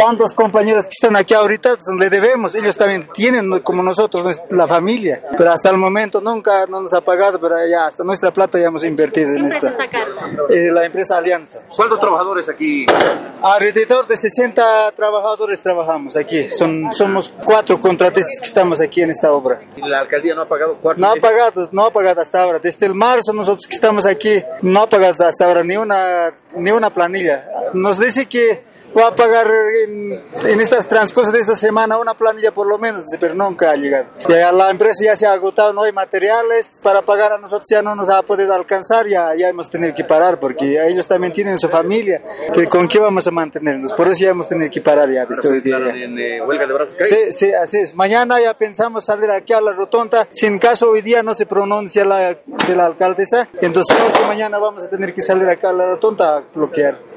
[0.00, 5.22] Tantos compañeros que están aquí ahorita le debemos, ellos también tienen como nosotros la familia,
[5.36, 8.68] pero hasta el momento nunca no nos ha pagado, pero ya hasta nuestra plata ya
[8.68, 9.84] hemos invertido en empresa esta.
[9.84, 9.98] está?
[10.48, 11.60] Eh, la empresa Alianza.
[11.76, 12.86] ¿Cuántos trabajadores aquí?
[13.42, 19.30] Alrededor de 60 trabajadores trabajamos aquí, Son, somos cuatro contratistas que estamos aquí en esta
[19.30, 19.60] obra.
[19.76, 22.58] ¿Y la alcaldía no ha pagado cuatro No ha pagado, no ha pagado hasta ahora,
[22.58, 26.70] desde el marzo nosotros que estamos aquí, no ha pagado hasta ahora ni una, ni
[26.70, 27.46] una planilla.
[27.74, 29.46] Nos dice que va a pagar
[29.84, 33.76] en, en estas transcurso de esta semana una planilla por lo menos, pero nunca ha
[33.76, 34.06] llegado.
[34.28, 37.82] Ya la empresa ya se ha agotado, no hay materiales para pagar a nosotros, ya
[37.82, 41.58] no nos ha podido alcanzar, ya, ya hemos tenido que parar porque ellos también tienen
[41.58, 45.10] su familia, que con qué vamos a mantenernos, por eso ya hemos tenido que parar
[45.10, 45.26] ya.
[45.30, 45.94] Este día, ya.
[45.94, 47.94] En, eh, huelga de brazos Sí, sí, así es.
[47.94, 50.28] Mañana ya pensamos salir aquí a la rotonda.
[50.30, 54.84] Si en caso hoy día no se pronuncia la, de la alcaldesa, entonces mañana vamos
[54.84, 57.10] a tener que salir acá a la rotonda a bloquear.